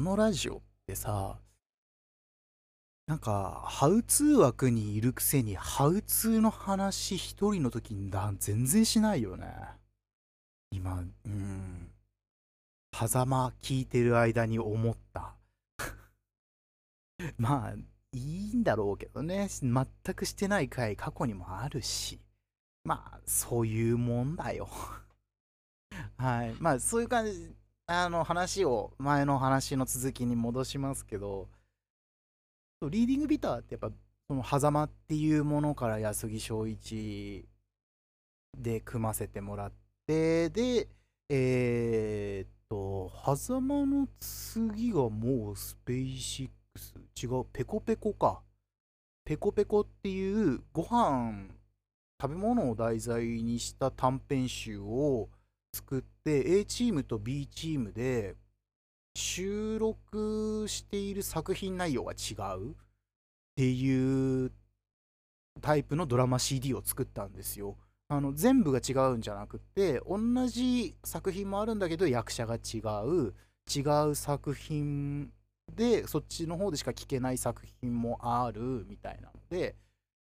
[0.00, 1.36] このラジオってさ、
[3.06, 9.46] なんか、ハウツー枠にいるくせに、ハウツーの話一人の時にだ全然しないよね。
[10.70, 11.90] 今、うん。
[12.94, 15.34] 狭間聞いてる間に思った。
[17.36, 17.74] まあ、
[18.12, 19.48] いいんだろうけどね。
[19.50, 22.18] 全くしてない回過去にもあるし。
[22.84, 24.66] まあ、そういうもんだよ。
[26.16, 26.54] はい。
[26.58, 27.54] まあ、そういう感じ、
[27.92, 31.48] あの、話を、前の話の続きに戻しますけど、
[32.88, 33.90] リーディングビターってやっぱ、
[34.28, 37.48] その、狭間っていうものから安木正一
[38.56, 39.72] で組ませてもらっ
[40.06, 40.86] て、で、
[41.28, 48.40] えー、っと、狭間の次がもうスペーシックス、違う、ペコペコか。
[49.24, 51.48] ペコペコっていうご飯、
[52.22, 55.28] 食べ物を題材にした短編集を
[55.72, 58.36] 作って A チームと B チームで
[59.14, 62.74] 収録している作品内容が違うっ
[63.56, 64.52] ていう
[65.60, 67.76] タイプのドラマ CD を作ったんですよ。
[68.08, 70.18] あの全部が違うんじゃなくて同
[70.48, 73.34] じ作品もあるんだけど役者が違う
[73.72, 75.30] 違う作品
[75.76, 79.76] でそっちの方でしか聞けない作品もあるみたいなので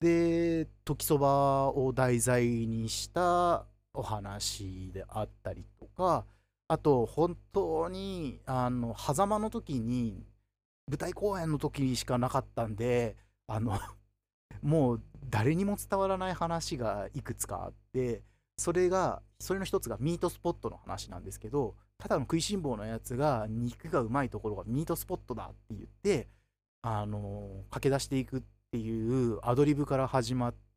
[0.00, 6.24] で時そばを題材にしたお話であったりとか
[6.68, 10.22] あと本当にあの狭間の時に
[10.88, 13.78] 舞台公演の時にしかなかったんであの
[14.62, 18.22] もう誰にも伝わらない話がいくつかあって
[18.58, 26.28] それがそれの一つがミートスポットの話なんですけどただの食いしん坊のやつが肉がうまいところがミートスポットだって言って
[26.82, 28.42] あの駆け出していくっ
[28.72, 30.67] ていうアドリブから始まって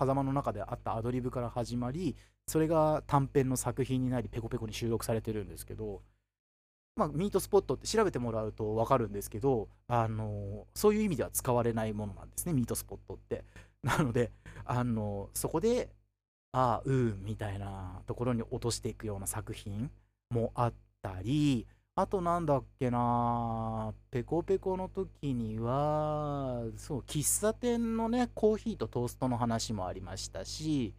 [0.00, 2.16] 狭間の中であったアドリブから始まり
[2.46, 6.02] それが短編の作品になりペコペコに収録されてるんですけど
[6.96, 13.44] まあ、ミートスポットって調べてもらうと分かるんですけど、あのそういう意味では使われないものなんですね、ミートスポットって。
[13.82, 14.30] なので、
[14.66, 15.88] あのそこで、
[16.52, 19.90] ああ、うんみたいなところに落としていくような作品
[20.30, 30.94] もあったり、あとなんだっけな、ペコペコの時には、そう、喫茶店のね、コーヒーとトーストの話もありましたし、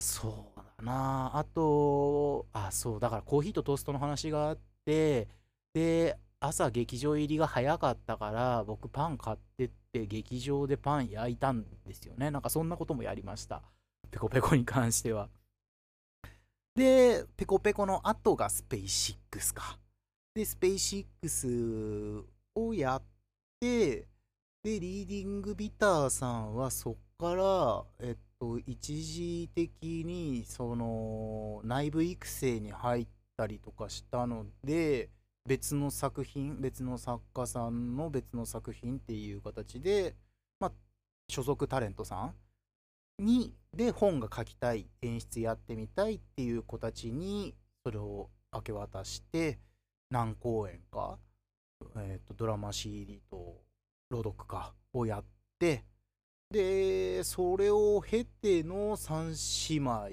[0.00, 5.28] そうだな、あと、あ、そう、だからコーヒーとトーストの話があって、
[5.74, 12.30] で、朝劇場入りが早かったから、僕パン買ってって劇場でパン焼いたんですよね。
[12.30, 13.62] なんかそんなこともやりました。
[14.10, 15.28] ペコペコに関しては。
[16.74, 19.78] で、ペコペコの後がスペイシックスか。
[20.34, 22.24] で、スペイシックス
[22.54, 23.02] をやっ
[23.58, 24.06] て、
[24.62, 35.10] で、リーディングビターさんはそっから、えっと、一時的に、その、内部育成に入ったりとかしたので、
[35.48, 40.14] 別の作品、別の作家さんの別の作品っていう形で、
[40.60, 40.72] まあ、
[41.28, 42.32] 所属タレントさ
[43.18, 49.58] んに、で、本が書きたい、演出やってみたいっていう子たちに、それを明け渡して、
[50.10, 51.18] 何公演か、
[51.96, 53.62] えーと、ドラマ CD と
[54.10, 55.24] 朗読かをやっ
[55.58, 55.84] て
[56.50, 60.10] でそれを経ての3姉妹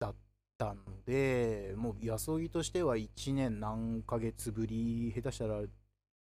[0.00, 0.14] だっ
[0.58, 5.60] たのでもう安ぎとしては1年何ヶ月ぶり下手したら、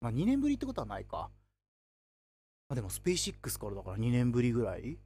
[0.02, 1.30] まあ、2年ぶりってことはないか、
[2.68, 4.98] まあ、でもスペーシックスからだから2年ぶりぐらい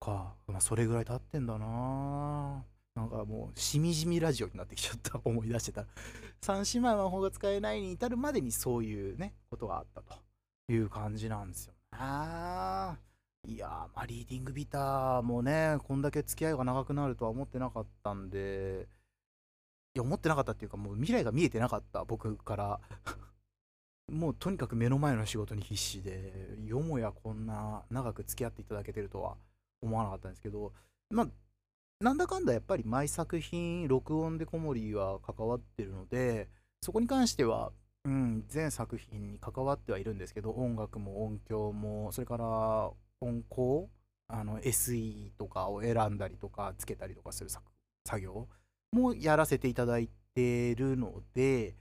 [0.00, 2.64] か、まあ、それぐらい経ってんだな。
[2.96, 5.86] なんかもう、しみじみラジオになってきちゃった、思い出してたら。
[6.40, 10.16] 三姉妹魔法が使えないに至るまでにそういうね、ことがあったと
[10.72, 11.98] いう感じなんですよね。
[13.46, 18.88] いや、まあ、リーディングビターもね、こんだけ付き合いが長くなるとは思ってなかったんで、
[19.94, 22.80] いや、思ってなかったっていうか、もう未来が見えてなかった、僕から。
[24.10, 29.36] もうとにかく目の前の仕事に必死で、よもやこんな長く付き合っていただけてるとは
[29.82, 30.72] 思わなかったんですけど、
[31.10, 31.28] まあ、
[32.00, 36.48] なんだかんだやっぱり毎作品録音で小森は関わってるので
[36.82, 37.72] そこに関しては、
[38.04, 42.90] うん、全作品に関わってはいるんですけど音楽も音響もそれから
[43.20, 43.88] 音効
[44.28, 47.50] あの SE とかを選んだりとかつけたりとかする
[48.04, 48.46] 作業
[48.92, 51.76] もやらせていただいてるので、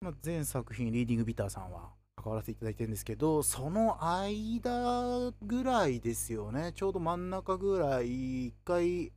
[0.00, 6.72] まあ、全作品リーディングビターさんは関わらせていただいてるんですけど、その間ぐらいですよね。
[6.74, 9.12] ちょうど真ん中ぐらい、一回、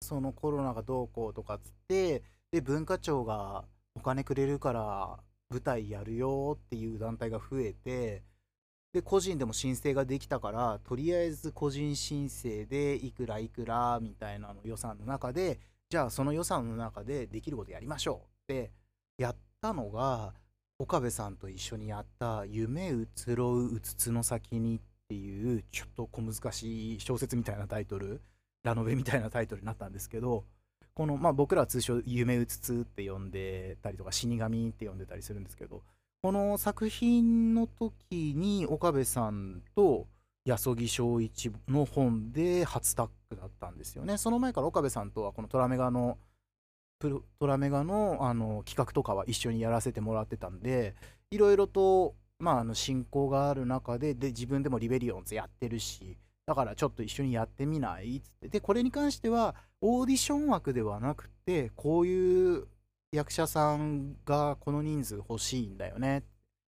[0.00, 3.64] そのコロナがどうこうとかっつって、で、文化庁が
[3.94, 5.18] お金くれるから
[5.50, 8.22] 舞台やるよっていう団体が増えて、
[8.92, 18.70] で、個人でも申請ができたから、とりあえず個人申請でいくらいくらみたいなの予算の中で、じゃあその予算の中でできることやりましょうって
[19.18, 20.34] やったのが
[20.82, 28.20] 岡部さんと一緒にやった「夢移ろううつつの先に」っていうちょっと小難しい小説みたいなタイトル
[28.64, 30.44] ラノベみたいなタイトルになったんですけど
[30.94, 35.84] この、まあ、僕らは通称「夢うつつ」って呼んでたりとか「死神」って呼んでたりするんですけど
[36.20, 40.08] この作品の時に岡部さんと
[40.44, 44.18] 安木正一の本で初タッグだったんですよね。
[44.18, 46.18] その前から岡部さんとはこのトラメガの
[47.02, 50.94] 「プトラメガのあの企画とかは一緒にやらせてもらってたんで
[51.32, 56.16] いろいろと、まあ、あの進行がある中でで自分でもリベリオンズやってるし
[56.46, 58.48] だからちょっと一緒にやってみないっつって。
[58.48, 62.68] でこれに関してはオーディション枠ではなくてこういう
[63.10, 66.22] 役者さんがこの人数欲しいんだよね。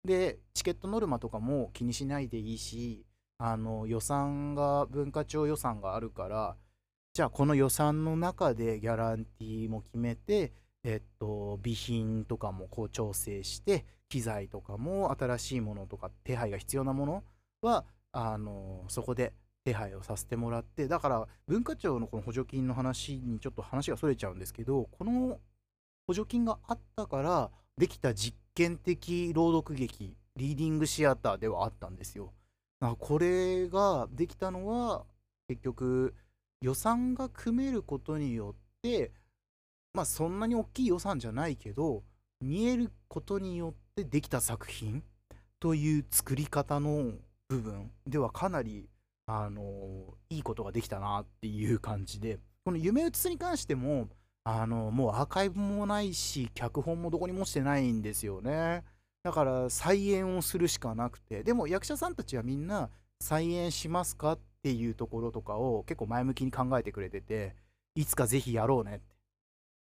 [0.04, 3.04] でチケットノルマとかも気にしないでいいし
[3.38, 6.56] あの予算が文化庁予算があるから
[7.18, 10.52] じゃあこの予算の中でギャランティーも決めて、
[10.84, 17.24] えっと、備品とかもこう調整して機材とかも新しいものとか手配が必要なもの
[17.60, 19.32] はあのそこで
[19.64, 25.40] 手配をさせてもらってだから文化庁のこの補助金の話にちょっと話がそれちゃうんですけどこの
[26.06, 32.32] 補助金があったからできた実験的朗読劇リーディングシアターではあったんですよ。
[33.00, 35.04] これができたのは
[35.48, 36.14] 結局
[36.60, 39.12] 予算が組めることによって
[39.94, 42.02] まあそんなに大きい予算じゃないけど
[42.40, 45.02] 見えることによってできた作品
[45.60, 47.12] という作り方の
[47.48, 48.88] 部分ではかなり
[49.26, 54.08] あのいいことができたなっていう感じでこの「夢うつ」に関しても
[54.44, 58.84] あのもうアーカイブもないし脚本もどこにもしてないんですよね。
[59.22, 62.88] だから再演をするしかなくてでも役者さんたちはみんな
[63.20, 64.38] 再演しますかっ
[64.68, 67.56] っていうところとかを結構前向きに考えてくれてて
[67.94, 69.02] いつかぜひやろうねって。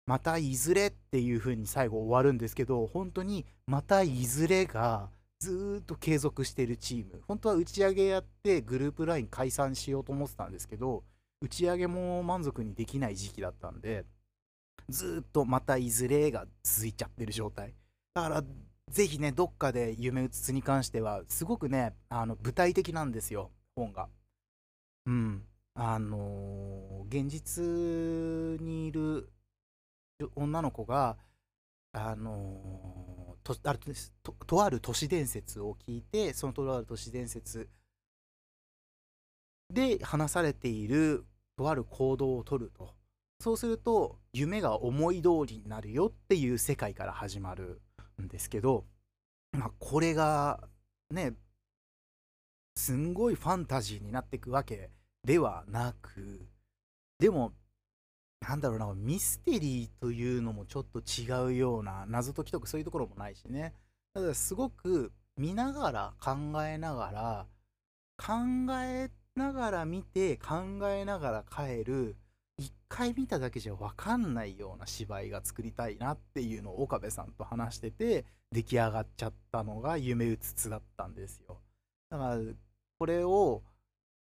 [0.06, 7.24] またいずれっていう風に最後終わるんですけど本当にまたいずれがずっと継続してるチーム。
[7.28, 11.04] 本当は打ち上げやってグループ LINE 解散しようと思ってたんですけど
[11.42, 14.06] 打ち上げも満足にできない時期だったんで
[14.88, 17.74] ずっとまたいずれが続いちゃってる状態。
[18.14, 18.44] だから
[18.92, 24.10] ぜひねどっかで夢うつつに関してはすごくねあの具体的なんですよ本が。
[25.10, 25.44] うん。
[25.74, 29.30] あのー、現実にいる
[30.36, 31.18] 女の子が、
[31.94, 33.80] あのー、とある
[34.22, 37.70] ととある都市伝説を聞いてそのとある都市伝説
[39.74, 41.26] で話されている
[41.58, 42.94] とある行動をとると
[43.40, 47.82] そうすると夢が思い通りになるよっていう世界から始まる
[48.22, 48.86] んですけど、
[49.58, 50.68] まあ、これが
[51.10, 51.34] ね
[52.76, 54.90] すんごいファンタジーになっていくわけ
[55.24, 56.48] ではなく
[57.20, 57.54] でも
[58.42, 63.74] なんだろうなミステリーというのもちょっと違うような謎解きとかそういうところもないしね。
[64.14, 66.32] ただすごく見ながら考
[66.64, 67.46] えながら
[68.18, 68.34] 考
[68.82, 72.16] えながら見て考えながら帰る
[72.58, 81.62] 一回見ただけじゃ分かんないような芝居が作りたいなっていうのを岡部さんと話してて出来上がっちゃったのが夢うつつだったんですよ。
[82.10, 82.38] だから
[82.98, 83.64] これを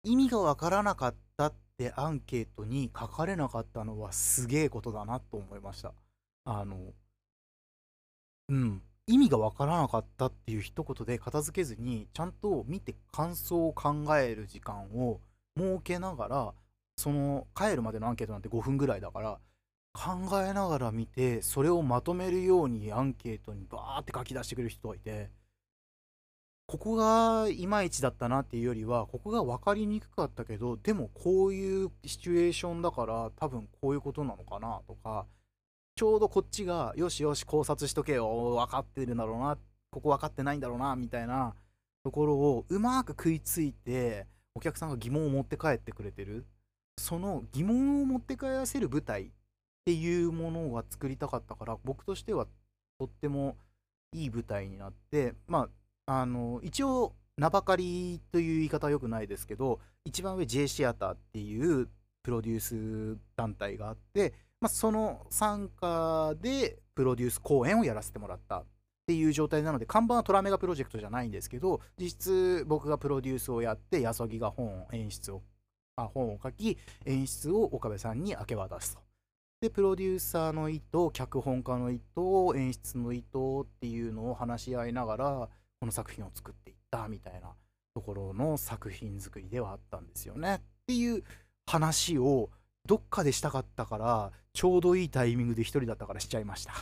[0.06, 5.92] 意味がわからなかったってアンケートに書かれなかったのはすげえことだなと思いました。
[6.44, 6.76] あの、
[8.48, 15.20] うん、意味がわからなかったっていう一言で片付けずに、ちゃんと見て感想を考える時間を
[15.58, 16.54] 設けながら、
[16.96, 19.40] その帰るまでのアンケートなんて5分ぐらいだから、
[19.92, 25.30] 考えながら見て、それをまとめるようにアンケートにバーって書き出してくる人がいて、
[26.66, 35.26] ここがいまいちだったなっていうよりはここが分かりにくかったけどでもこういうシチュエーションだから多分こういうことなのかなとか
[35.94, 39.56] ちょうどこっちがよしよし考察しとけよ分かってるんだろうな
[39.90, 41.54] ここ分かってないんだろうなみたいな
[42.04, 46.46] ところをうまく食いついてお客さんが疑問を持って帰ってくれてる。
[46.98, 49.28] その疑問を持って帰らせる舞台っ
[49.84, 52.46] ていうものが作りたかったから僕としては
[52.98, 53.56] とっても
[54.12, 55.68] いい舞台になってまあ
[56.06, 61.88] あの一応名ばかりという言い方はよくないですけど一番上 J シアターっていう
[62.22, 62.60] プロデュー
[63.16, 68.64] ス団体があって、まあ、その参加でプロデュース公演をやらせてもらったっ
[69.06, 75.42] ていう状態なので看板はトラメガプロジェクトじゃないんですけど実質僕がプロデュースをやってやそぎが本演出を
[75.96, 79.02] あ本を書き演出を岡部さんに明け渡すと。
[79.60, 85.48] でプロデューサーの意図脚本家の意図演出の意図っていうのを話し合いながら
[85.80, 87.54] この作品を作っていったみたいな
[87.94, 90.56] ところの作品作りではあったんですよね。
[90.56, 91.22] っていう
[91.66, 92.50] 話を
[92.86, 96.72] どっかでしたかったからちょうどいいタイミングで一人だったからしちゃいました。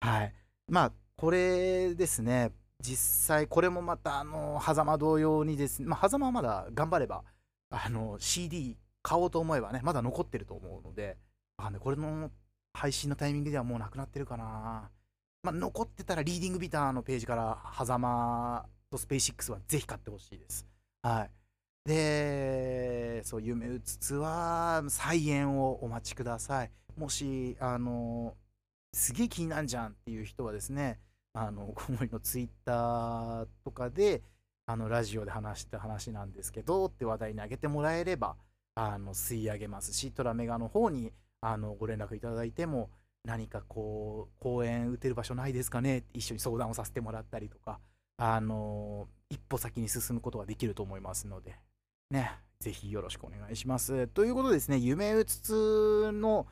[0.00, 0.34] はい。
[0.68, 2.52] まあこれですね。
[2.80, 5.86] 実際これもまたあの狭間同様にですね。
[5.86, 7.24] まあ狭間はまだ頑張れば
[7.70, 11.16] あの CD 買おうと思えばねまだ残ってると思うので
[11.56, 12.30] あ、ね、これの
[12.72, 14.90] 配信のタイミングではもうなくなってるかな。
[15.42, 20.66] まあ残ってたらリーディングビターのページから狭間とスペーシックスはぜひ買ってほしいです。
[21.02, 21.30] はい。
[21.88, 26.70] でそう夢うつつは再演をお待ちください。
[26.96, 28.34] もしあの
[28.92, 30.98] すげえ気になんじゃんっていう人はですね
[31.32, 34.22] あの小森のツイッターとかで
[34.66, 38.36] あのラジオで話した話なんですけどって話題に挙げてもらえれば
[38.74, 42.90] あの吸い上げますしトラメガの方にあのご連絡いただいても
[43.28, 46.04] 何かこう公演打てる場所ないですかね？
[46.14, 47.78] 一緒に相談をさせてもらったりとか。
[48.20, 51.54] あの一歩先に進むことができると思いますので。
[52.10, 52.32] ね。
[52.58, 54.08] ぜひよろしくお願いします。
[54.08, 56.46] ということですね夢うつつの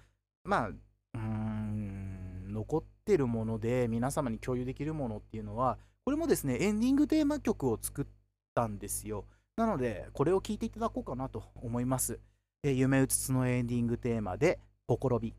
[0.45, 8.07] まあうーん残ってるもので皆様に共有できるものっていうのはこれもですねエンディングテーマ曲を作っ
[8.55, 9.25] たんですよ。
[9.57, 12.21] なのでこれを聴いていただこうかなと思います。
[12.63, 15.35] 夢うつつのエンディングテーマで「ほころび」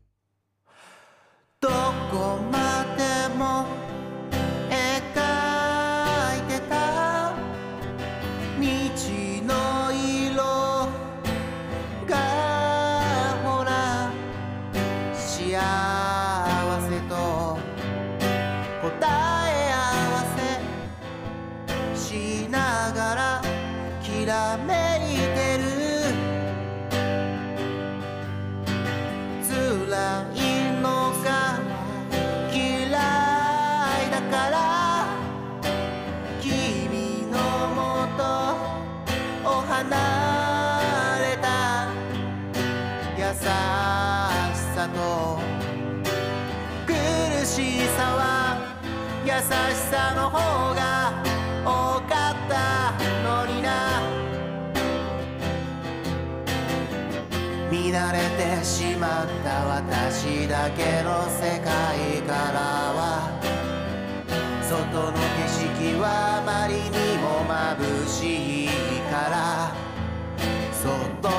[1.60, 3.66] どこまでも
[46.86, 46.92] 苦
[47.46, 48.58] しさは
[49.24, 49.42] 優し
[49.90, 51.22] さの方が
[51.64, 52.92] 多かった
[53.22, 53.68] のにな。
[57.70, 62.58] 乱れてしまった私だけの世界から
[62.94, 62.98] は。
[64.62, 64.76] 外
[65.12, 65.18] の景
[65.92, 68.68] 色はあまりにも眩しい
[69.10, 69.74] から。
[70.72, 71.37] そっと